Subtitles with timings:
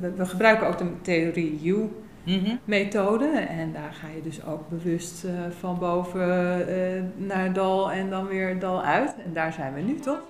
[0.00, 1.90] we, we gebruiken ook de theorie U
[2.24, 2.56] Mhm.
[3.48, 8.26] En daar ga je dus ook bewust eh, van boven eh, naar dal en dan
[8.26, 9.14] weer dal uit.
[9.24, 10.20] En daar zijn we nu toch?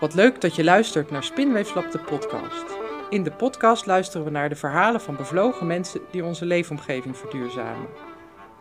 [0.00, 2.64] Wat leuk dat je luistert naar Spinweefslab de podcast.
[3.10, 7.88] In de podcast luisteren we naar de verhalen van bevlogen mensen die onze leefomgeving verduurzamen.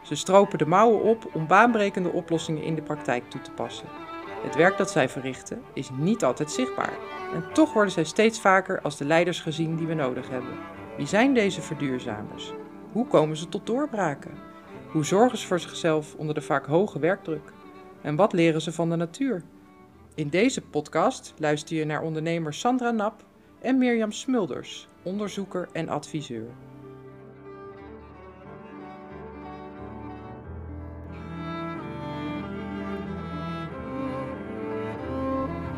[0.04, 3.88] Ze stropen de mouwen op om baanbrekende oplossingen in de praktijk toe te passen.
[4.44, 6.94] Het werk dat zij verrichten is niet altijd zichtbaar.
[7.34, 10.54] En toch worden zij steeds vaker als de leiders gezien die we nodig hebben.
[10.98, 12.54] Wie zijn deze verduurzamers?
[12.92, 14.32] Hoe komen ze tot doorbraken?
[14.92, 17.54] Hoe zorgen ze voor zichzelf onder de vaak hoge werkdruk?
[18.02, 19.44] En wat leren ze van de natuur?
[20.16, 23.24] In deze podcast luister je naar ondernemers Sandra Nap
[23.62, 26.48] en Mirjam Smulders, onderzoeker en adviseur.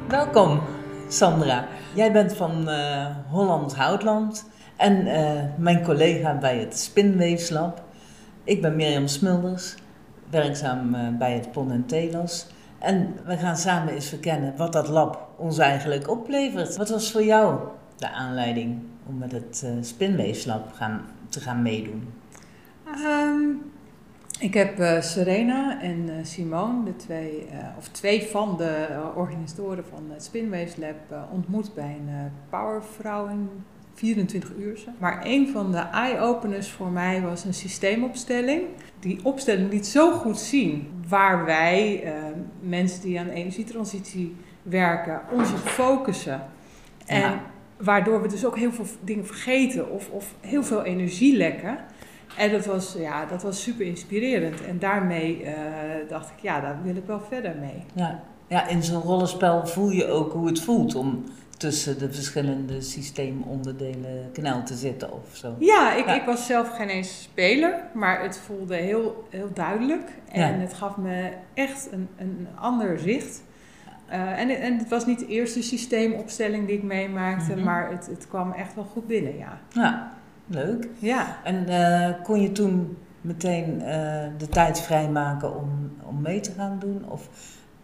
[0.08, 0.62] Welkom,
[1.08, 1.68] Sandra.
[1.94, 7.84] Jij bent van eh Holland Houtland en eh, mijn collega bij het Spinweefslab.
[8.44, 9.76] Ik ben Mirjam Smulders,
[10.30, 12.48] werkzaam eh, bij het Pon en Telos.
[12.80, 16.78] En we gaan samen eens verkennen wat dat lab ons eigenlijk oplevert.
[16.78, 17.60] Wat was voor jou
[17.96, 22.14] de aanleiding om met het Spinweefslab gaan, te gaan meedoen?
[22.86, 23.50] Ehm,
[24.40, 29.84] ik heb eh, Serena en eh, Simone, de twee, eh, of twee van de organisatoren
[29.90, 33.50] van het Spinwaves Lab, ontmoet bij een uh, Powervrouw in
[33.94, 34.80] 24 uur.
[34.98, 38.62] Maar een van de eye-openers voor mij was een systeemopstelling.
[39.00, 42.04] Die opstelling liet zo goed zien waar wij,
[42.62, 46.42] mensen die aan energietransitie werken, ons op focussen.
[47.06, 47.42] En Ja.
[47.78, 51.78] waardoor we dus ook heel veel dingen vergeten of, of heel veel energie lekken.
[52.38, 54.66] En dat was, ja, dat was super inspirerend.
[54.66, 55.54] En daarmee eh,
[56.10, 57.84] dacht ik, ja, daar wil ik wel verder mee.
[57.94, 61.24] Ja, ja in zo'n rollenspel voel je ook hoe het voelt om
[61.58, 62.82] tussen de verschillende
[63.42, 65.56] systeemonderdelen knel te zitten of zo.
[65.60, 66.14] Ja, ik, Ja.
[66.14, 70.10] ik was zelf geen eens speler, maar het voelde heel, heel duidelijk.
[70.32, 70.48] En Ja.
[70.60, 73.44] het gaf me echt een, een ander zicht.
[74.06, 77.64] Eh, en, en het was niet de eerste systeemopstelling die ik meemaakte, Mhm.
[77.64, 79.60] maar het, het kwam echt wel goed binnen, ja.
[79.74, 80.14] Ja,
[80.48, 80.88] leuk.
[81.00, 86.52] Ja, En eh, kon je toen meteen eh, de tijd vrijmaken om, om mee te
[86.58, 87.06] gaan doen?
[87.10, 87.30] Of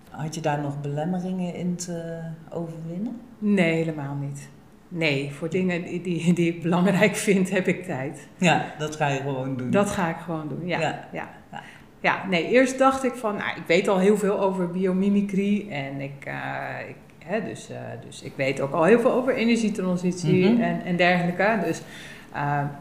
[0.09, 2.19] had je daar nog belemmeringen in te
[2.50, 3.16] overwinnen?
[3.38, 4.50] nee, helemaal niet.
[4.88, 8.28] Nee, voor dingen die, die, die ik belangrijk vind, heb ik tijd.
[8.38, 9.72] Ja, dat ga je gewoon doen.
[9.72, 10.79] Dat ga ik gewoon doen, ja.
[10.79, 11.07] Ja.
[11.12, 11.29] ja.
[11.52, 11.62] Ja.
[12.00, 12.25] ja.
[12.29, 16.25] nee, eerst dacht ik van, nou, ik weet al heel veel over biomimicry en ik,
[16.25, 17.69] eh, ik, hè, dus,
[18.06, 20.62] dus ik weet ook al heel veel over energietransitie Mhm.
[20.62, 21.59] en, en dergelijke.
[21.66, 21.81] Dus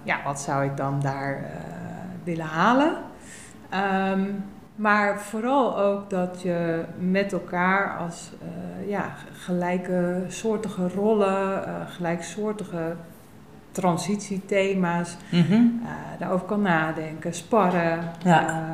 [0.02, 1.42] ja, wat zou ik dan daar eh,
[2.24, 2.96] willen halen?
[3.68, 4.20] Ehm,
[4.76, 12.94] maar vooral ook dat je met elkaar als eh, ja, gelijke soortige rollen, eh, gelijksoortige
[13.72, 15.62] transitiethema's Mhm.
[16.18, 18.64] daarover kan nadenken, sparren, Ja.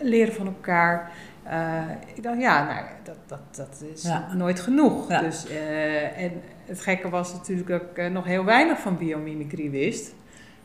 [0.00, 1.10] leren van elkaar.
[1.44, 1.82] Eh,
[2.14, 4.34] ik dacht, ja, nou, dat, dat, dat is Ja.
[4.34, 5.08] nooit genoeg.
[5.08, 5.20] Ja.
[5.20, 6.32] Dus, eh, en
[6.66, 10.14] het gekke was natuurlijk dat ik eh, nog heel weinig van biomimicry wist.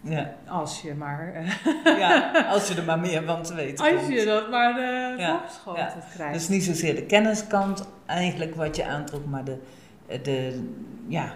[0.01, 0.33] Ja.
[0.47, 1.33] Als je maar,
[1.83, 4.13] ja, als je er maar meer van te weten als komt.
[4.19, 5.41] je dat maar uh, Ja.
[5.75, 5.93] Ja.
[6.13, 6.33] krijgt.
[6.33, 9.57] Dus niet zozeer de kenniskant eigenlijk wat je aantrok, maar de,
[10.23, 10.67] de
[11.07, 11.33] ja,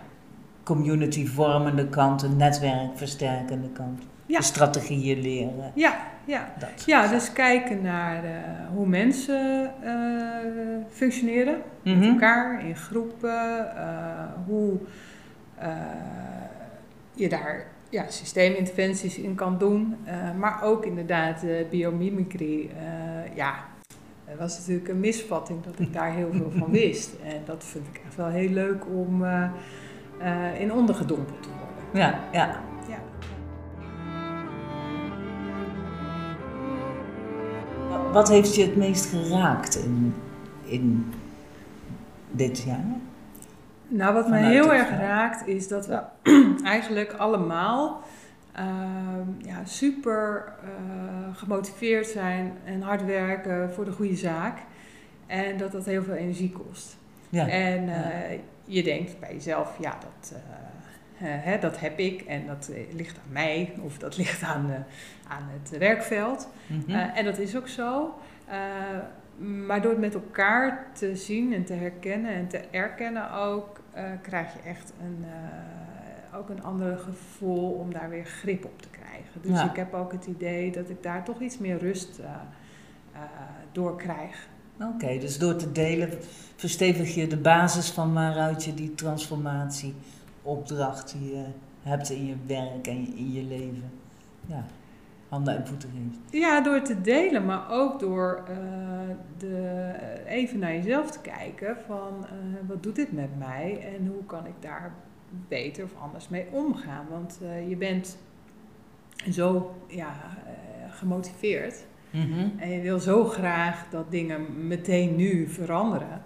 [0.64, 4.04] community vormende kant, de netwerkversterkende kant.
[4.34, 4.40] Ja.
[4.40, 5.72] De strategieën leren.
[5.76, 6.54] ja, ja.
[6.60, 8.32] Dat ja, dus kijken naar eh,
[8.74, 9.94] hoe mensen eh,
[10.90, 11.62] functioneren.
[11.84, 12.04] met Mhm.
[12.04, 14.78] elkaar in groepen, eh, hoe
[17.14, 19.96] je daar ja, systeeminterventies in kan doen,
[20.38, 22.70] maar ook inderdaad biomimicry.
[23.36, 23.54] ja,
[24.26, 27.12] het was natuurlijk een misvatting dat ik daar heel veel van wist.
[27.26, 29.26] En dat vind ik echt wel heel leuk om
[30.60, 32.02] in ondergedompeld te worden.
[32.02, 32.62] Ja, ja.
[38.14, 40.14] Wat heeft je het meest geraakt in,
[40.64, 41.14] in
[42.32, 42.86] dit jaar?
[43.88, 46.02] Nou, wat Vanuit heel erg raakt is dat we
[46.64, 48.02] eigenlijk allemaal
[48.52, 54.58] ehm, ja, super eh, gemotiveerd zijn en hard werken voor de goede zaak.
[55.28, 56.98] En dat dat heel veel energie kost.
[57.30, 57.48] Ja.
[57.48, 60.63] En eh, je denkt bij jezelf, ja, dat, eh,
[61.30, 65.32] hè, dat heb ik en dat eh, ligt aan mij of dat ligt aan, eh,
[65.32, 66.48] aan het werkveld.
[66.68, 66.92] Mhm.
[66.92, 68.14] Eh, en dat is ook zo.
[68.48, 68.58] Eh,
[69.66, 74.04] maar door het met elkaar te zien en te herkennen en te erkennen ook, eh,
[74.22, 78.88] krijg je echt een, eh, ook een ander gevoel om daar weer grip op te
[78.90, 79.42] krijgen.
[79.42, 79.70] Dus Ja.
[79.70, 82.26] ik heb ook het idee dat ik daar toch iets meer rust eh,
[83.14, 83.20] eh,
[83.72, 84.48] door krijg.
[84.82, 86.10] Oké, dus door te delen
[86.56, 89.94] verstevig je de basis van waaruit je die transformatie
[90.44, 91.46] opdracht die je
[91.82, 93.92] hebt in je werk en in je leven.
[94.46, 94.66] Ja,
[95.30, 96.34] handen en voeten geeft.
[96.44, 98.56] Ja, door te delen, maar ook door uh,
[99.38, 99.92] de,
[100.28, 104.46] even naar jezelf te kijken van uh, wat doet dit met mij en hoe kan
[104.46, 104.94] ik daar
[105.48, 107.06] beter of anders mee omgaan.
[107.10, 108.18] Want uh, je bent
[109.32, 110.14] zo ja,
[110.90, 112.48] gemotiveerd Mhm.
[112.60, 116.22] en je wil zo graag dat dingen meteen nu veranderen.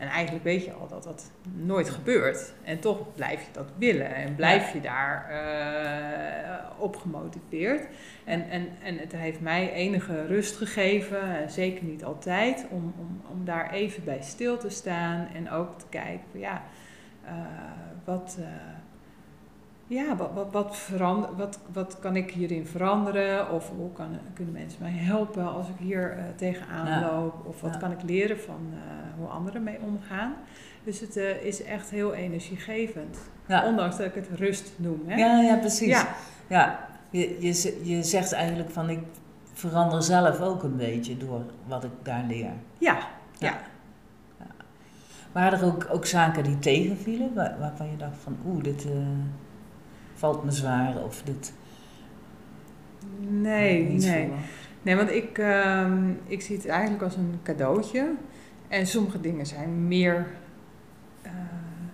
[0.00, 2.52] En eigenlijk weet je al dat dat nooit gebeurt.
[2.64, 7.86] En toch blijf je dat willen en blijf je daar uh, op gemotiveerd.
[8.24, 13.22] En, en, en het heeft mij enige rust gegeven, en zeker niet altijd, om, om,
[13.30, 16.62] om daar even bij stil te staan en ook te kijken van ja,
[17.24, 17.30] uh,
[18.04, 18.36] wat.
[18.40, 18.46] Uh,
[19.90, 23.50] ja, wat, wat, wat, verander, wat, wat kan ik hierin veranderen?
[23.50, 27.00] Of hoe kan, kunnen mensen mij helpen als ik hier uh, tegenaan ja.
[27.00, 27.46] loop?
[27.46, 27.78] Of wat ja.
[27.78, 28.78] kan ik leren van uh,
[29.16, 30.34] hoe anderen mee omgaan?
[30.84, 33.18] Dus het uh, is echt heel energiegevend.
[33.46, 33.66] Ja.
[33.66, 35.02] Ondanks dat ik het rust noem.
[35.06, 35.16] Hè?
[35.16, 36.04] Ja, ja, precies.
[36.48, 36.88] Ja.
[37.10, 39.00] Je, je, je zegt eigenlijk van ik
[39.52, 42.52] verander zelf ook een beetje door wat ik daar leer.
[42.78, 42.98] Ja,
[43.38, 43.60] ja.
[45.32, 48.86] Waren er ook, ook zaken die tegenvielen waar, waarvan je dacht van oeh, dit
[50.20, 51.52] valt me zwaar of dit.
[53.18, 54.30] Nee, nee.
[54.82, 58.12] Nee, want ik, um, ik zie het eigenlijk als een cadeautje.
[58.68, 60.26] En sommige dingen zijn meer,
[61.26, 61.32] uh,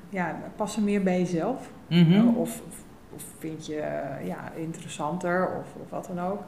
[0.09, 1.71] ja, passen meer bij jezelf.
[1.89, 2.29] Mm -hmm.
[2.29, 2.85] uh, of, of,
[3.15, 6.43] of, vind je uh, ja, interessanter of, of wat dan ook.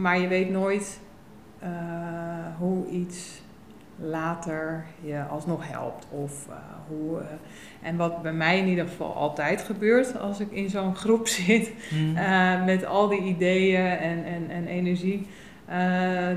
[0.00, 1.00] maar je weet nooit
[2.58, 3.42] hoe iets
[3.96, 6.06] later je alsnog helpt.
[6.10, 6.54] Of uh,
[6.88, 7.26] hoe, uh,
[7.82, 11.72] en wat bij mij in ieder geval altijd gebeurt als ik in zo'n groep zit,
[11.90, 12.16] mm.
[12.16, 15.26] uh, met al die ideeën en, en, en energie,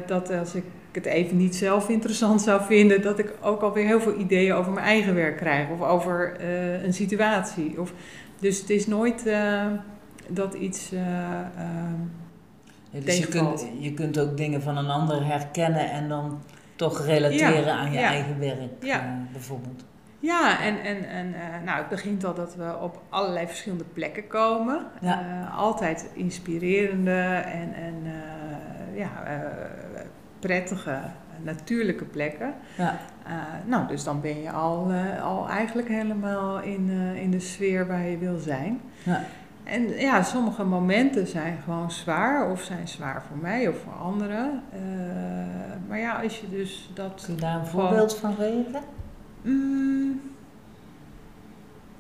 [0.06, 4.02] dat als ik het even niet zelf interessant zou vinden, dat ik ook alweer heel
[4.02, 6.44] veel ideeën over mijn eigen werk krijg of over
[6.84, 7.80] een situatie.
[7.80, 7.94] Of,
[8.40, 9.24] dus het is nooit
[10.28, 10.90] dat iets.
[10.90, 11.52] Ja,
[13.04, 16.40] dus je kunt, je kunt ook dingen van een ander herkennen en dan
[16.78, 18.08] toch relateren ja, aan je ja.
[18.08, 18.98] eigen werk, ja.
[18.98, 19.86] uh, bijvoorbeeld.
[20.20, 24.28] Ja, en, en, en uh, nou, het begint al dat we op allerlei verschillende plekken
[24.28, 24.86] komen.
[25.04, 27.96] Uh, altijd inspirerende en, en
[28.94, 29.10] ja,
[30.40, 31.00] prettige,
[31.44, 32.54] natuurlijke plekken.
[32.78, 33.00] Ja.
[33.66, 34.92] nou, dus dan ben je al,
[35.22, 38.82] al eigenlijk helemaal in, in de sfeer waar je wil zijn.
[39.04, 39.24] Ja.
[39.68, 44.64] En ja, sommige momenten zijn gewoon zwaar, of zijn zwaar voor mij of voor anderen.
[44.74, 44.82] Uh,
[45.88, 47.22] maar ja, als je dus dat.
[47.26, 48.82] Kun je daar een voorbeeld van geven?
[49.42, 50.22] Mm,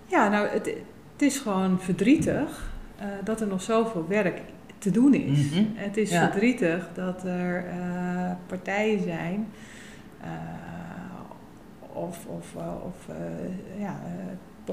[0.06, 0.66] ja, nou, het,
[1.12, 4.42] het is gewoon verdrietig uh, dat er nog zoveel werk
[4.78, 5.52] te doen is.
[5.52, 5.72] Mm -hmm.
[5.76, 6.22] Het is ja.
[6.22, 9.48] verdrietig dat er uh, partijen zijn.
[11.94, 13.16] of of, of
[13.78, 14.00] ja,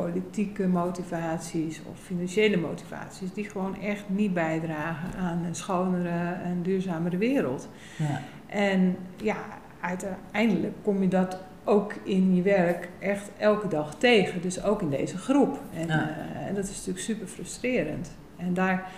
[0.01, 7.17] politieke motivaties of financiële motivaties, die gewoon echt niet bijdragen aan een schonere en duurzamere
[7.17, 7.69] wereld.
[7.99, 8.21] Ja.
[8.47, 9.37] En ja,
[9.81, 14.91] uiteindelijk kom je dat ook in je werk echt elke dag tegen, dus ook in
[14.91, 15.61] deze groep.
[15.75, 16.09] En, ja.
[16.09, 18.13] uh, en dat is natuurlijk super frustrerend.
[18.37, 18.91] En daar,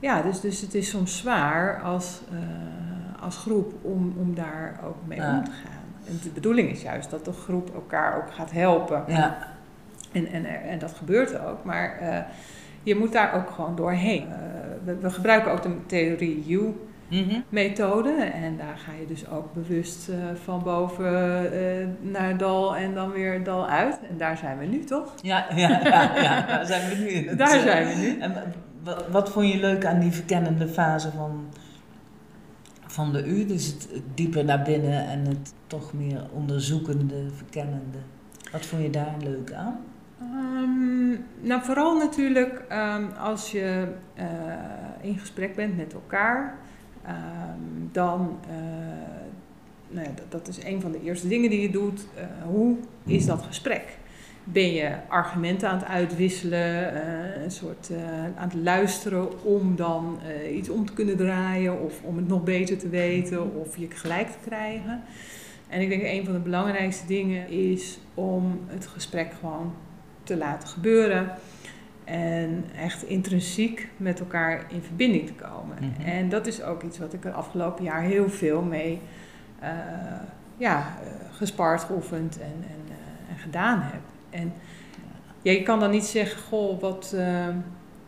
[0.00, 4.96] ja, dus, dus het is soms zwaar als, uh, als groep om, om daar ook
[5.06, 5.38] mee ja.
[5.38, 5.84] om te gaan.
[6.08, 9.04] En de bedoeling is juist dat de groep elkaar ook gaat helpen.
[9.06, 9.54] Ja.
[10.16, 12.18] En, en, en dat gebeurt ook, maar uh,
[12.82, 14.26] je moet daar ook gewoon doorheen.
[14.28, 14.36] Uh,
[14.84, 18.10] we, we, gebruiken ook de theorie U-methode.
[18.10, 18.42] Mm -hmm.
[18.44, 20.14] En daar ga je dus ook bewust uh,
[20.44, 23.98] van boven naar dal en dan weer dal uit.
[24.10, 25.14] En daar zijn we nu, toch?
[25.22, 27.28] Ja, ja, ja, ja daar zijn we nu.
[27.28, 28.18] Het, daar zijn we nu.
[28.18, 28.34] En
[28.82, 31.46] wat, wat vond je leuk aan die verkennende fase van,
[32.86, 33.46] van de U?
[33.46, 37.98] Dus het dieper naar binnen en het toch meer onderzoekende, verkennende.
[38.52, 39.78] Wat vond je daar leuk aan?
[40.22, 43.86] Um, nou, vooral natuurlijk um, als je
[44.18, 44.24] uh,
[45.00, 46.58] in gesprek bent met elkaar,
[47.06, 48.54] um, dan, uh,
[49.88, 52.06] nou ja, dat, dat, is een van de eerste dingen die je doet.
[52.16, 53.98] Uh, hoe is dat gesprek?
[54.44, 56.96] Ben je argumenten aan het uitwisselen,
[57.42, 57.90] een soort
[58.36, 60.18] aan het luisteren om dan
[60.52, 64.28] iets om te kunnen draaien of om het nog beter te weten of je gelijk
[64.28, 65.02] te krijgen?
[65.68, 69.72] En ik denk een van de belangrijkste dingen is om het gesprek gewoon
[70.26, 71.30] te laten gebeuren.
[72.04, 75.76] En echt intrinsiek met elkaar in verbinding te komen.
[75.80, 76.08] Mhm.
[76.08, 79.00] En dat is ook iets wat ik er afgelopen jaar heel veel mee
[79.62, 79.68] uh,
[80.56, 84.00] ja, uh, gespart, geoefend en, en, uh, en gedaan heb.
[84.30, 84.52] En
[85.42, 87.16] ja, je kan dan niet zeggen, goh, wat,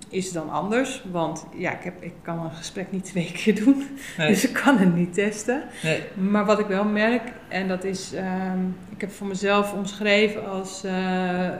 [0.08, 1.04] is dan anders.
[1.10, 3.84] Want ja, ik, heb, ik kan een gesprek niet twee keer doen.
[4.18, 4.28] Nee.
[4.28, 5.62] Dus ik kan het niet testen.
[5.82, 6.02] Nee.
[6.14, 8.58] Maar wat ik wel merk, en dat is, ehm,
[8.90, 11.52] ik heb voor mezelf omschreven als eh, eh,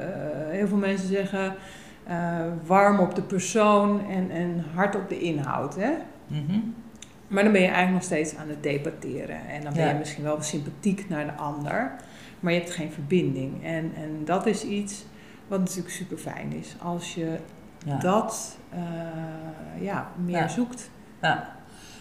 [0.50, 1.54] heel veel mensen zeggen
[2.06, 5.74] eh, warm op de persoon en, en hard op de inhoud.
[5.76, 5.90] Hè?
[6.26, 6.58] Mhm.
[7.28, 9.48] Maar dan ben je eigenlijk nog steeds aan het debatteren.
[9.48, 9.88] En dan ben Ja.
[9.88, 11.92] je misschien wel sympathiek naar de ander,
[12.40, 13.64] maar je hebt geen verbinding.
[13.64, 15.04] En, en dat is iets
[15.48, 16.74] wat natuurlijk super fijn is.
[16.82, 17.36] Als je.
[17.96, 18.78] Dat eh,
[19.80, 20.90] ja, meer zoekt.
[21.22, 21.56] Ja.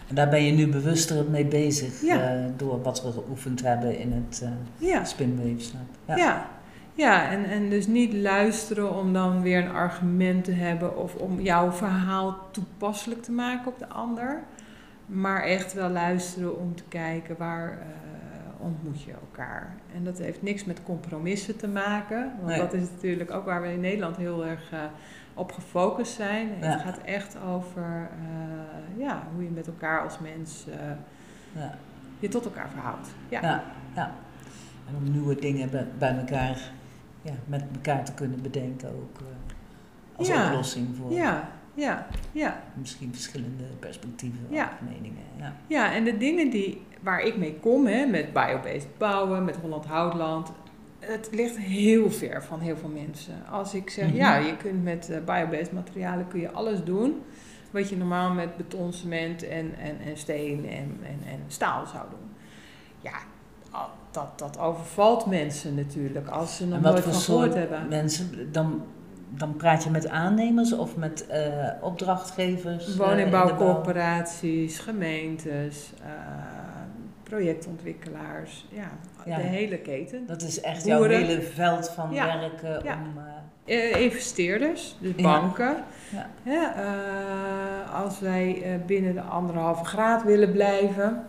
[0.08, 2.20] En daar ben je nu bewuster mee bezig Ja.
[2.34, 4.50] eh, door wat we geoefend hebben in het eh
[4.90, 5.06] Ja.
[6.06, 6.16] Ja.
[6.18, 6.46] Ja.
[6.94, 7.30] ja.
[7.30, 11.72] en, en dus niet luisteren om dan weer een argument te hebben of om jouw
[11.72, 14.42] verhaal toepasselijk te maken op de ander.
[15.06, 17.78] Maar echt wel luisteren om te kijken waar
[18.60, 19.76] ontmoet je elkaar.
[19.96, 22.32] En dat heeft niks met compromissen te maken.
[22.38, 22.60] Want Nee.
[22.60, 24.72] dat is natuurlijk ook waar we in Nederland heel erg
[25.38, 26.48] op gefocust zijn.
[26.62, 26.68] Ja.
[26.68, 30.76] Het gaat echt over eh, ja, hoe je met elkaar als mens eh,
[31.62, 31.74] Ja.
[32.20, 33.08] je tot elkaar verhoudt.
[33.30, 33.42] Ja.
[33.42, 33.64] Ja.
[33.96, 34.12] ja.
[34.90, 36.60] En om nieuwe dingen bij, elkaar,
[37.22, 39.20] ja, met elkaar te kunnen bedenken ook.
[39.20, 39.26] eh,
[40.18, 42.62] als oplossing voor ja, ja, ja.
[42.74, 44.64] misschien verschillende perspectieven Ja.
[44.64, 45.24] of meningen.
[45.36, 45.54] Ja.
[45.68, 49.86] Ja, en de dingen die, waar ik mee kom, hè, met biobased bouwen, met Holland
[49.86, 50.52] Houtland,
[51.08, 53.34] het ligt heel ver van heel veel mensen.
[53.52, 54.16] Als ik zeg, Mhm.
[54.16, 57.22] ja, je kunt met eh, biobased materialen kun je alles doen
[57.72, 62.04] wat je normaal met beton, cement en, en, en steen en, en, en staal zou
[62.10, 62.30] doen.
[63.02, 63.18] Ja,
[64.12, 67.88] dat, dat overvalt mensen natuurlijk als ze nog En nooit van gehoord hebben.
[67.90, 68.84] mensen, dan,
[69.30, 72.86] dan praat je met aannemers of met eh, opdrachtgevers?
[72.86, 73.08] eh, de bouw?
[73.08, 76.10] Woningbouwcorporaties, gemeentes, eh,
[77.30, 78.92] projectontwikkelaars, ja,
[79.26, 79.36] Ja.
[79.36, 80.26] de hele keten.
[80.28, 82.40] Dat is echt jouw hele veld van Ja.
[82.40, 82.94] werken Ja.
[82.94, 83.18] om...
[83.18, 83.24] eh,
[83.94, 85.76] Eh, investeerders, dus banken.
[86.12, 86.30] Ja.
[86.44, 91.24] Hè, eh, als wij binnen de anderhalve graad willen blijven,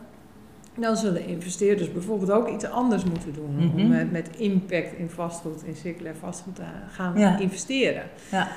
[0.76, 3.54] dan zullen investeerders bijvoorbeeld ook iets anders moeten doen.
[3.56, 3.80] Mhm.
[3.80, 8.02] Om met, met impact in vastgoed, in circulair vastgoed te gaan investeren.
[8.30, 8.48] Ja.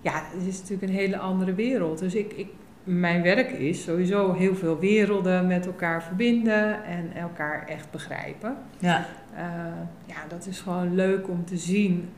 [0.00, 1.98] Ja, het is natuurlijk een hele andere wereld.
[1.98, 2.48] Dus ik, ik,
[2.84, 8.56] mijn werk is sowieso heel veel werelden met elkaar verbinden en elkaar echt begrijpen.
[8.78, 9.06] ja.
[9.34, 9.44] Eh,
[10.06, 12.08] ja, dat is gewoon leuk om te zien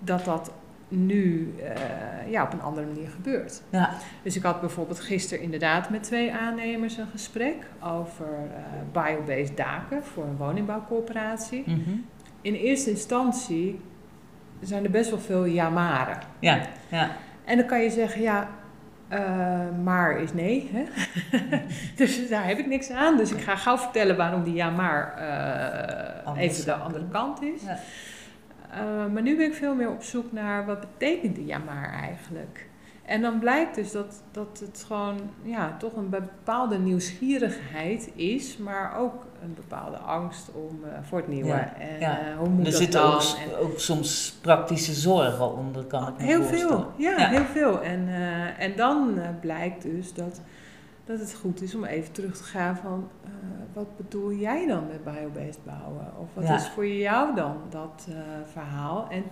[0.00, 0.52] dat dat
[0.88, 3.62] nu eh, ja, op een andere manier gebeurt.
[3.70, 3.90] Ja.
[4.22, 10.04] Dus ik had bijvoorbeeld gisteren inderdaad met twee aannemers een gesprek over eh biobased daken
[10.04, 11.62] voor een woningbouwcorporatie.
[11.66, 11.90] Mhm.
[12.40, 13.80] In eerste instantie
[14.60, 16.18] zijn er best wel veel ja-maren.
[16.38, 16.60] ja,
[16.90, 17.10] ja,
[17.44, 18.48] En dan kan je zeggen, ja,
[19.10, 20.70] eh, maar is nee.
[20.72, 20.84] Hè?
[22.04, 23.16] dus daar heb ik niks aan.
[23.16, 27.62] Dus ik ga gauw vertellen waarom die ja, maar eh, even de andere kant is.
[27.62, 27.78] Ja.
[28.70, 31.92] Eh, maar nu ben ik veel meer op zoek naar wat betekent die ja, maar
[31.92, 32.68] eigenlijk.
[33.10, 38.96] En dan blijkt dus dat, dat het gewoon ja, toch een bepaalde nieuwsgierigheid is, maar
[38.98, 41.48] ook een bepaalde angst om, eh, voor het nieuwe.
[41.48, 42.18] Ja, En ja.
[42.18, 43.12] eh, hoe moet er dat zitten dan?
[43.12, 46.68] ook, ook soms praktische zorgen onder, kan ik me Heel voorstellen.
[46.68, 47.28] veel, ja, Ja.
[47.28, 47.80] heel veel.
[47.82, 50.40] En, eh, en dan blijkt dus dat,
[51.04, 53.08] dat het goed is om even terug te gaan van...
[53.72, 56.12] wat bedoel jij dan met biobased bouwen?
[56.20, 58.08] Of wat is voor jou dan dat
[58.52, 59.06] verhaal?
[59.10, 59.24] En,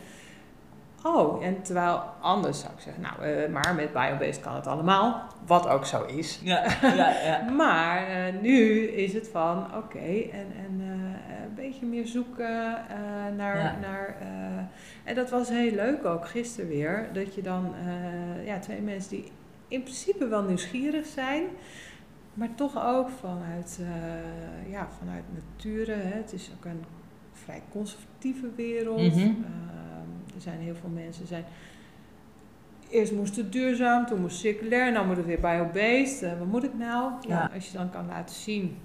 [1.03, 3.03] oh, en terwijl anders zou ik zeggen...
[3.03, 5.23] Nou, eh, maar met biobased kan het allemaal.
[5.47, 6.41] Wat ook zo is.
[6.43, 7.51] Ja, ja, ja.
[7.57, 9.99] Maar eh, nu is het van, oké,
[10.33, 12.77] en, en eh, een beetje meer zoeken
[13.37, 13.57] naar...
[13.57, 13.77] Ja.
[13.81, 14.17] naar
[15.05, 17.75] en dat was heel leuk ook gisteren weer, dat je dan
[18.45, 19.33] ja, twee mensen die
[19.69, 21.45] in principe wel nieuwsgierig zijn,
[22.35, 23.81] maar toch ook vanuit,
[24.69, 25.93] ja, vanuit nature.
[25.93, 26.17] Hè.
[26.17, 26.85] Het is ook een
[27.33, 28.99] vrij conservatieve wereld.
[28.99, 29.33] Ehm,
[30.39, 31.45] er zijn heel veel mensen zijn.
[32.91, 36.23] Eerst moest het duurzaam, toen moest het circulair, nou moet het weer biobased.
[36.23, 37.13] Eh, wat moet ik nou?
[37.29, 38.79] Ja, als je dan kan laten zien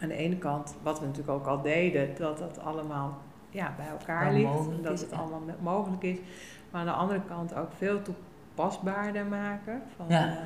[0.00, 3.18] aan de ene kant, wat we natuurlijk ook al deden, dat dat allemaal
[3.50, 4.68] ja, bij elkaar ligt.
[4.70, 5.16] en dat is, het ja.
[5.16, 6.18] allemaal mogelijk is.
[6.70, 9.82] Maar aan de andere kant ook veel toepasbaarder maken.
[9.96, 10.26] Van, Ja.
[10.28, 10.36] eh,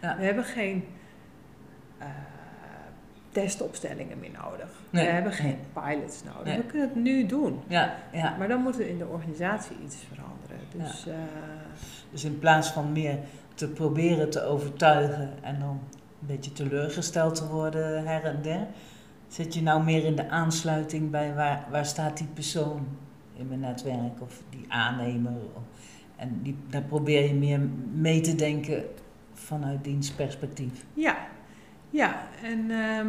[0.00, 0.16] Ja.
[0.16, 0.84] We hebben geen
[1.98, 2.06] eh,
[3.32, 4.68] testopstellingen meer nodig.
[4.90, 6.44] Nee, We hebben geen pilots nodig.
[6.44, 6.56] Nee.
[6.56, 7.60] We kunnen het nu doen.
[7.68, 8.36] ja, ja.
[8.38, 10.58] Maar dan moet er in de organisatie iets veranderen.
[10.76, 11.14] Dus eh,
[12.10, 13.18] Dus in plaats van meer
[13.54, 15.68] te proberen te overtuigen en dan
[16.20, 18.66] een beetje teleurgesteld te worden her en der,
[19.28, 22.86] zit je nou meer in de aansluiting bij waar, waar staat die persoon
[23.34, 25.32] in mijn netwerk of die aannemer.
[26.16, 27.60] En die, daar probeer je meer
[27.92, 28.84] mee te denken
[29.32, 30.84] vanuit diens perspectief.
[30.94, 31.16] ja,
[31.90, 32.28] ja.
[32.42, 33.08] En, ehm,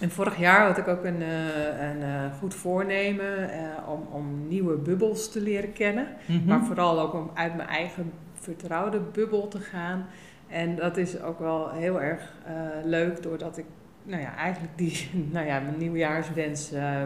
[0.00, 4.48] en vorig jaar had ik ook een, eh, een eh, goed voornemen eh, om, om
[4.48, 6.06] nieuwe bubbels te leren kennen.
[6.26, 6.44] Mhm.
[6.44, 10.06] Maar vooral ook om uit mijn eigen vertrouwde bubbel te gaan.
[10.48, 12.52] En dat is ook wel heel erg uh,
[12.84, 13.64] leuk, doordat ik
[14.02, 17.02] nou ja, eigenlijk die, nou ja, mijn nieuwjaarswens uh,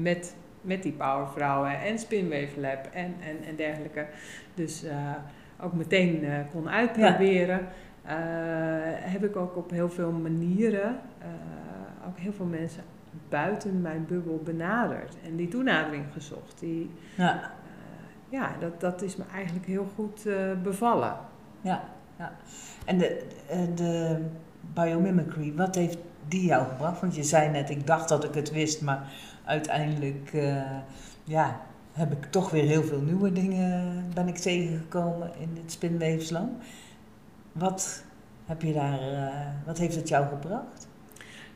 [0.00, 4.06] met, met die powervrouwen en Spinwave Lab en, en, en dergelijke.
[4.54, 4.90] Dus uh,
[5.60, 7.68] ook meteen kon uitproberen.
[9.02, 10.96] Heb ik ook op heel veel manieren
[12.06, 12.82] ook heel veel mensen
[13.28, 16.58] buiten mijn bubbel benaderd en die toenadering gezocht.
[16.58, 17.52] Die, ja,
[18.28, 20.28] ja dat, dat is me eigenlijk heel goed
[20.62, 21.16] bevallen.
[21.60, 21.82] Ja,
[22.18, 22.32] ja.
[22.84, 23.26] En de,
[23.74, 24.18] de
[24.74, 27.00] biomimicry, wat heeft die jou gebracht?
[27.00, 29.12] Want je zei net, ik dacht dat ik het wist, maar
[29.44, 30.62] uiteindelijk uh,
[31.24, 31.60] ja,
[31.92, 36.56] heb ik toch weer heel veel nieuwe dingen ben ik tegengekomen in het spinweefslam.
[37.52, 38.04] Wat
[38.46, 40.88] heb je daar, uh, wat heeft het jou gebracht?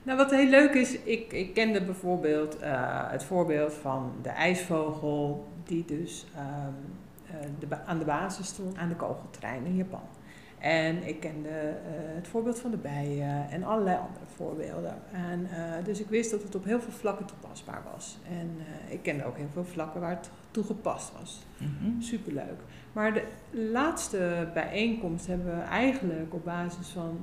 [0.02, 5.48] Nou, wat heel leuk is, ik, ik kende bijvoorbeeld uh, het voorbeeld van de ijsvogel,
[5.64, 6.74] die dus um,
[7.58, 10.02] de, aan de basis stond aan de kogeltrein in Japan.
[10.58, 11.74] En ik kende uh,
[12.14, 14.96] het voorbeeld van de bijen en allerlei andere voorbeelden.
[15.12, 18.18] En, uh, dus ik wist dat het op heel veel vlakken toepasbaar was.
[18.28, 21.46] En uh, ik kende ook heel veel vlakken waar het toegepast was.
[21.58, 22.02] Mm-hmm.
[22.02, 22.60] Superleuk.
[22.94, 27.20] Maar de laatste bijeenkomst hebben we eigenlijk op basis van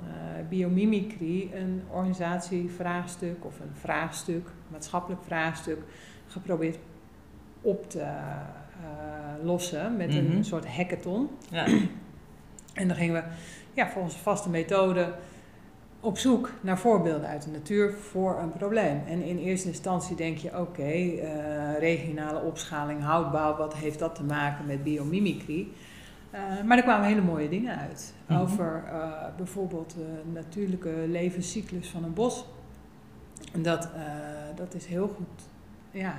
[0.50, 5.78] biomimicry een organisatievraagstuk of een vraagstuk, maatschappelijk vraagstuk,
[6.28, 6.78] geprobeerd
[7.62, 8.08] op te
[9.44, 11.30] lossen met een soort hackathon.
[11.50, 11.66] Ja.
[12.74, 13.24] En dan gingen we
[13.74, 15.14] ja, volgens een vaste methode
[16.02, 19.02] op zoek naar voorbeelden uit de natuur voor een probleem.
[19.08, 24.24] En in eerste instantie denk je, oké, eh, regionale opschaling, houtbouw, wat heeft dat te
[24.24, 25.68] maken met biomimicry?
[26.34, 28.14] Uh, maar er kwamen hele mooie dingen uit.
[28.26, 28.40] Mhm.
[28.40, 32.46] Over uh, bijvoorbeeld de natuurlijke levenscyclus van een bos.
[33.54, 33.90] En dat,
[34.56, 35.50] dat is heel goed
[35.92, 36.16] ja,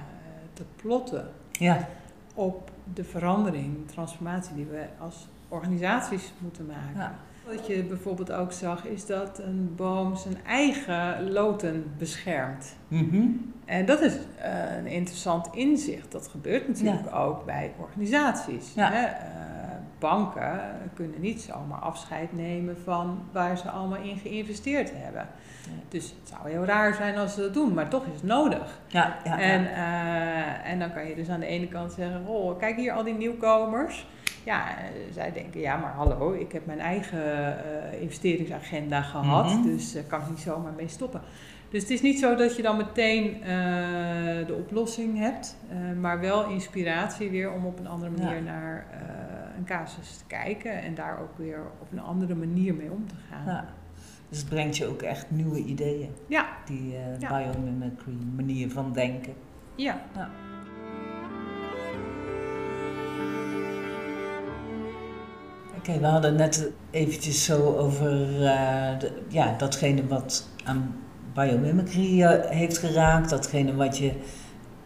[0.52, 1.88] te plotten ja.
[2.34, 7.00] op de verandering, de transformatie die we als organisaties moeten maken.
[7.00, 7.18] Ja.
[7.46, 12.76] Wat je bijvoorbeeld ook zag, is dat een boom zijn eigen loten beschermt.
[12.88, 13.26] Mhm.
[13.64, 16.12] En dat is uh, een interessant inzicht.
[16.12, 18.72] Dat gebeurt natuurlijk ook bij organisaties.
[18.74, 19.04] Hè?
[19.04, 19.12] Uh,
[19.98, 20.60] banken
[20.94, 25.28] kunnen niet zomaar afscheid nemen van waar ze allemaal in geïnvesteerd hebben.
[25.88, 28.78] Dus het zou heel raar zijn als ze dat doen, maar toch is het nodig.
[28.86, 32.58] Ja, ja, en, uh, en dan kan je dus aan de ene kant zeggen: Oh,
[32.58, 34.06] kijk hier al die nieuwkomers.
[34.44, 37.56] Ja, eh, zij denken, ja, maar hallo, ik heb mijn eigen
[37.92, 39.62] uh, investeringsagenda gehad, mm -hmm.
[39.62, 41.20] dus uh, kan ik niet zomaar mee stoppen.
[41.70, 43.40] Dus het is niet zo dat je dan meteen
[44.46, 45.56] de oplossing hebt,
[46.00, 48.86] maar wel inspiratie weer om op een andere manier naar
[49.56, 53.14] een casus te kijken en daar ook weer op een andere manier mee om te
[53.30, 53.46] gaan.
[53.46, 53.64] Ja.
[54.28, 56.10] Dus het brengt je ook echt nieuwe ideeën.
[56.26, 56.46] Ja.
[56.64, 57.28] Die uh, ja.
[57.28, 59.34] biomimicry manier van denken.
[59.74, 60.00] Ja.
[65.82, 68.10] Oké, we hadden net eventjes zo over
[68.98, 70.94] de, ja, datgene wat aan
[71.34, 74.12] biomimicry uh, heeft geraakt, datgene wat je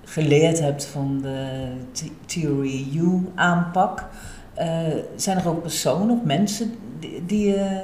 [0.04, 1.68] geleerd hebt van de
[2.26, 4.04] Theory U aanpak.
[4.58, 4.64] Uh,
[5.16, 7.82] zijn er ook personen of mensen die, die je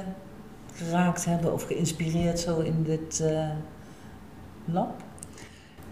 [0.73, 3.23] geraakt hebben of geïnspireerd zo in dit
[4.65, 5.01] lab?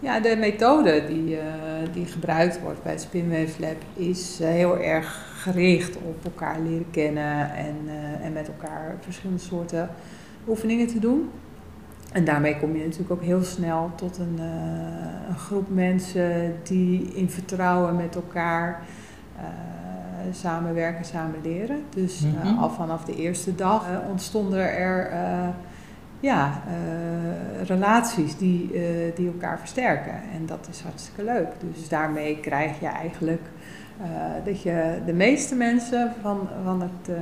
[0.00, 1.38] Ja, de methode die,
[1.92, 7.54] die gebruikt wordt bij het Spinwave Lab is heel erg gericht op elkaar leren kennen
[7.54, 9.88] en, uh, en met elkaar verschillende soorten
[10.48, 11.30] oefeningen te doen.
[12.12, 17.14] En daarmee kom je natuurlijk ook heel snel tot een, uh, een groep mensen die
[17.14, 18.82] in vertrouwen met elkaar
[19.36, 19.42] uh,
[20.32, 21.82] samenwerken, samen leren.
[21.90, 22.58] Dus mm-hmm.
[22.58, 25.10] al vanaf de eerste dag ontstonden er
[26.20, 26.62] ja,
[27.66, 28.70] relaties die,
[29.14, 30.14] die elkaar versterken.
[30.34, 31.48] En dat is hartstikke leuk.
[31.60, 33.42] Dus daarmee krijg je eigenlijk
[34.44, 37.16] dat je de meeste mensen van, van het uh,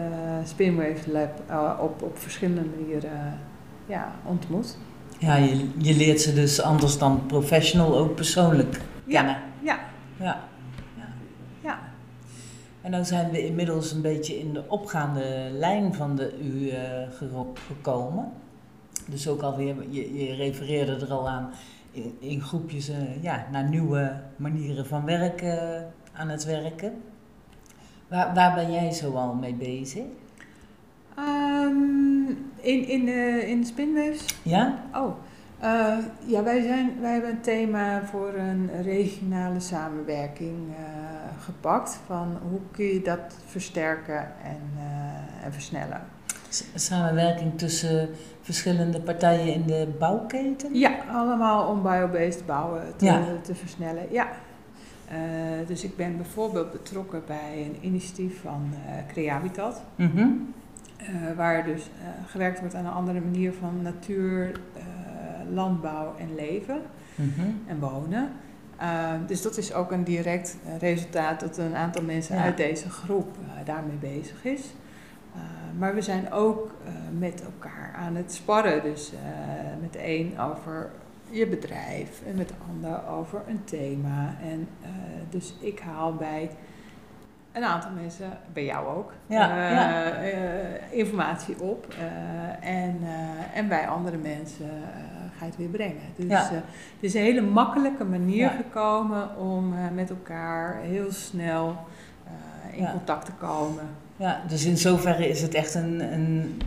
[0.45, 3.39] Spinwave Lab uh, op, op verschillende manieren
[3.87, 4.79] ja, ontmoet.
[5.19, 9.37] Ja, je, je leert ze dus anders dan professional ook persoonlijk kennen.
[9.63, 9.79] Ja,
[10.19, 10.39] ja.
[10.97, 11.09] ja.
[11.63, 11.79] ja.
[12.81, 16.73] En dan zijn we inmiddels een beetje in de opgaande lijn van de U
[17.67, 18.33] gekomen.
[19.07, 21.51] Dus ook alweer, je, je refereerde er al aan,
[21.91, 22.91] in, in groepjes
[23.21, 25.87] ja, naar nieuwe manieren van werken
[26.21, 27.03] aan het werken.
[28.09, 30.05] Waar, waar ben jij zoal mee bezig?
[31.19, 34.25] Um, in, in, de, in de spinweefs?
[34.43, 34.85] Ja.
[34.95, 35.17] Oh,
[35.63, 40.77] uh, ja, wij, zijn, wij hebben een thema voor een regionale samenwerking uh,
[41.45, 42.01] gepakt.
[42.07, 46.01] Van hoe kun je dat versterken en, uh, en versnellen.
[46.75, 48.09] Samenwerking tussen
[48.41, 50.75] verschillende partijen in de bouwketen?
[50.75, 53.23] Ja, allemaal om biobased bouwen te, ja.
[53.43, 54.07] te versnellen.
[54.11, 54.29] Ja,
[55.11, 55.17] Eh,
[55.67, 59.83] dus ik ben bijvoorbeeld betrokken bij een initiatief van uh, Creabitat.
[59.97, 60.19] Mhm.
[60.97, 61.91] eh, waar dus
[62.27, 64.53] gewerkt wordt aan een andere manier van natuur,
[65.53, 66.81] landbouw en leven
[67.15, 67.41] Mhm.
[67.67, 68.29] en wonen.
[69.27, 72.43] Dus dat is ook een direct resultaat dat een aantal mensen Ja.
[72.43, 74.75] uit deze groep daarmee bezig is.
[75.79, 76.71] Maar we zijn ook
[77.19, 78.83] met elkaar aan het sparren.
[78.83, 79.13] Dus
[79.81, 80.91] met de een over
[81.31, 84.35] je bedrijf en met de ander over een thema.
[84.43, 84.89] En uh,
[85.31, 86.51] dus ik haal bij
[87.53, 90.23] een aantal mensen, bij jou ook, Ja, uh, ja.
[90.23, 91.95] uh, informatie op.
[92.61, 92.99] En,
[93.55, 94.71] en bij andere mensen
[95.39, 96.03] ga je het weer brengen.
[96.17, 96.49] Dus Ja.
[96.53, 96.63] het
[97.01, 101.77] is een hele makkelijke manier gekomen om met elkaar heel snel
[102.73, 103.85] in contact te komen.
[104.17, 106.61] Ja, dus in zoverre is het echt een, een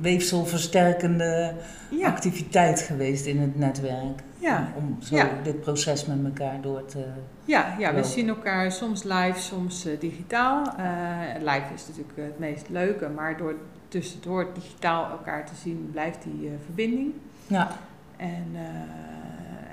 [0.00, 1.54] weefselversterkende
[1.90, 4.20] Ja, activiteit geweest in het netwerk.
[4.38, 4.72] ja.
[4.76, 5.28] Om zo Ja.
[5.42, 7.04] dit proces met elkaar door te...
[7.44, 10.66] Ja, ja, we zien elkaar soms live, soms eh, digitaal.
[10.76, 10.84] Eh,
[11.38, 13.54] live is natuurlijk het meest leuke, maar door
[13.88, 17.12] tussendoor digitaal elkaar te zien blijft die eh, verbinding.
[17.46, 17.68] Ja,
[18.16, 18.46] En,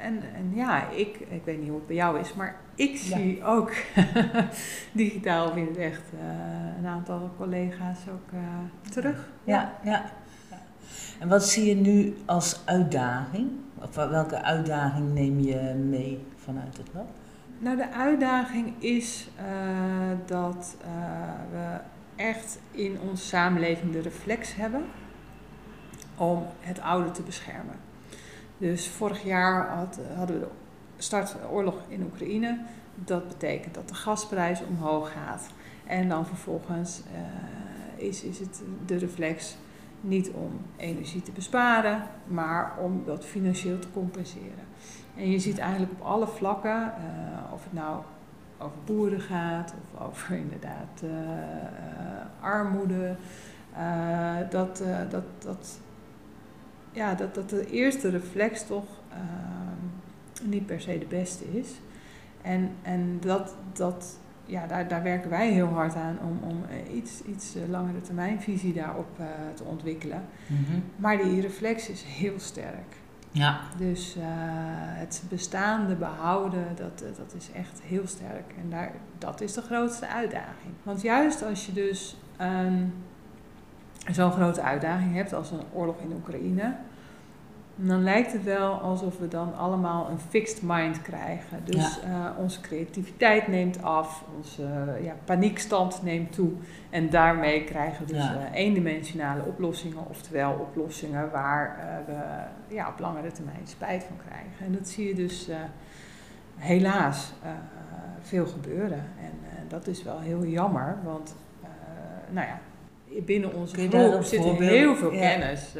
[0.04, 3.18] en, en ja, ik, ik weet niet hoe het bij jou is, maar ik Ja.
[3.18, 3.72] zie ook
[4.92, 6.28] digitaal in het echt eh,
[6.80, 8.40] een aantal collega's ook eh,
[8.92, 9.30] terug.
[9.44, 10.04] ja, ja.
[11.20, 13.50] En wat zie je nu als uitdaging?
[13.76, 17.10] Of welke uitdaging neem je mee vanuit het lab?
[17.60, 19.46] Nou, de uitdaging is eh,
[20.26, 20.76] dat
[21.52, 21.78] we
[22.16, 24.82] echt in onze samenleving de reflex hebben
[26.18, 27.76] om het oude te beschermen.
[28.58, 30.48] Dus vorig jaar had, hadden we
[30.98, 32.60] de start oorlog in Oekraïne.
[32.96, 35.50] Dat betekent dat de gasprijs omhoog gaat.
[35.86, 39.58] En dan vervolgens eh, is, is het de reflex
[40.02, 44.66] niet om energie te besparen, maar om dat financieel te compenseren.
[45.16, 48.02] En je ziet eigenlijk op alle vlakken, uh, of het nou
[48.58, 51.12] over boeren gaat of over inderdaad uh,
[52.40, 53.16] armoede,
[54.50, 55.80] dat, dat, dat,
[56.94, 61.68] ja, dat, dat de eerste reflex toch ehm, niet per se de beste is.
[62.42, 67.22] En, en dat, dat, ja, daar, daar werken wij heel hard aan om, om iets,
[67.24, 69.22] iets langere termijnvisie daarop
[69.54, 70.24] te ontwikkelen.
[70.48, 70.80] Mhm.
[70.96, 73.02] Maar die reflex is heel sterk.
[73.34, 78.54] Ja, Dus uh, het bestaande behouden, dat, dat is echt heel sterk.
[78.62, 80.74] En daar, dat is de grootste uitdaging.
[80.84, 82.94] Want juist als je dus um,
[84.12, 86.76] zo'n grote uitdaging hebt als een oorlog in Oekraïne,
[87.76, 91.60] dan lijkt het wel alsof we dan allemaal een fixed mind krijgen.
[91.64, 92.10] Dus ja.
[92.10, 96.52] uh, onze creativiteit neemt af, onze uh, ja, paniekstand neemt toe.
[96.90, 98.36] En daarmee krijgen we dus ja.
[98.36, 102.18] uh, eendimensionale oplossingen, oftewel oplossingen waar we
[102.76, 104.66] ja, op langere termijn spijt van krijgen.
[104.66, 105.50] En dat zie je dus
[106.56, 107.34] helaas
[108.22, 109.04] veel gebeuren.
[109.20, 109.32] En
[109.68, 111.36] dat is wel heel jammer, want
[112.30, 112.60] nou ja,
[113.26, 115.20] binnen onze groep zit heel veel ja.
[115.20, 115.74] kennis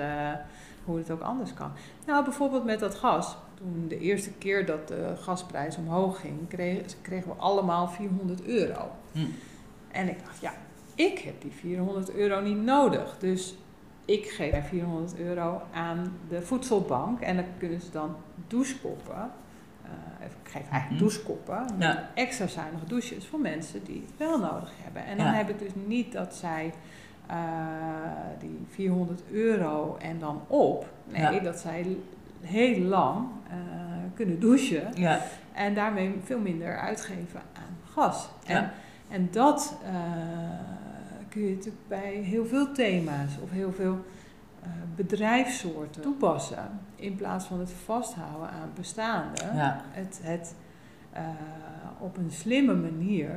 [0.86, 1.72] hoe het ook anders kan.
[2.06, 3.38] Nou, bijvoorbeeld met dat gas.
[3.58, 8.92] Toen de eerste keer dat de gasprijs omhoog ging, kregen, kregen we allemaal 400 euro.
[9.12, 9.20] Hm.
[9.92, 10.54] En ik dacht, ja,
[10.96, 13.16] ik heb die 400 euro niet nodig.
[13.20, 13.56] Dus
[14.06, 18.16] ik geef 400 euro aan de voedselbank en dan kunnen ze dan
[18.48, 19.32] douchekoppen.
[19.86, 20.98] Uh, ik geef eigenlijk Mhm.
[21.00, 22.10] douchekoppen, Ja.
[22.14, 25.06] extra zuinige douches voor mensen die het wel nodig hebben.
[25.06, 25.34] En dan Ja.
[25.34, 26.74] heb ik dus niet dat zij
[27.32, 27.36] uh,
[28.40, 30.90] die 400 euro en dan op.
[31.06, 31.40] Nee, Ja.
[31.40, 31.98] dat zij
[32.42, 33.54] heel lang uh,
[34.14, 35.20] kunnen douchen ja,
[35.54, 38.30] en daarmee veel minder uitgeven aan gas.
[38.46, 38.72] En, Ja.
[39.10, 39.92] en dat uh,
[41.30, 43.98] kun je natuurlijk bij heel veel thema's of heel veel
[44.96, 46.80] bedrijfssoorten toepassen.
[46.96, 49.42] In plaats van het vasthouden aan bestaande.
[49.92, 50.56] Het, het
[52.00, 53.32] op een slimme manier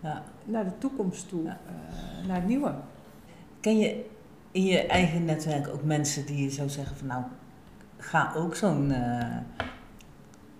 [0.00, 0.22] ja.
[0.44, 1.58] naar de toekomst toe, Ja.
[1.66, 2.74] uh, naar het nieuwe.
[3.60, 4.04] Ken je
[4.50, 7.22] in je eigen netwerk ook mensen die je zou zeggen van nou,
[7.96, 9.36] ga ook zo'n eh,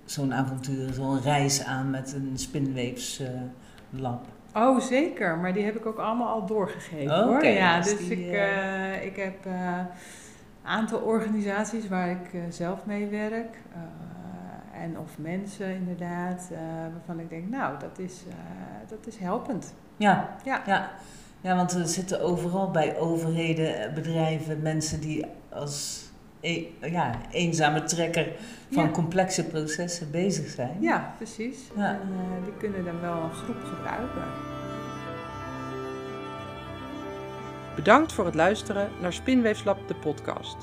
[0.05, 4.27] zo'n avontuur, zo'n reis aan met een spinweefslab?
[4.55, 5.38] Oh, zeker.
[5.38, 7.44] Maar die heb ik ook allemaal al doorgegeven hoor.
[7.44, 9.81] Ja, dus dus die, ik, uh, ik heb een uh,
[10.62, 13.57] aantal organisaties waar ik uh, zelf mee werk.
[14.81, 16.59] En of mensen inderdaad, eh,
[16.93, 18.35] waarvan ik denk, nou, dat is, eh,
[18.88, 19.75] dat is helpend.
[19.97, 20.62] Ja, Ja.
[20.67, 20.91] ja.
[21.41, 26.07] Ja, want er zitten overal bij overheden, eh, bedrijven, mensen die als
[26.41, 28.33] e ja, eenzame trekker
[28.71, 28.91] van Ja.
[28.91, 30.77] complexe processen bezig zijn.
[30.81, 31.59] Ja, precies.
[31.77, 31.91] Ja.
[31.91, 34.23] En die kunnen dan wel een groep gebruiken.
[37.77, 40.57] Bedankt voor het luisteren naar Spinweefslab de podcast.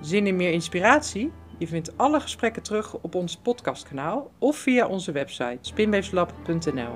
[0.00, 1.32] Zin in meer inspiratie?
[1.60, 6.92] Je vindt alle gesprekken terug op ons podcastkanaal of via onze website spinweefslab.nl.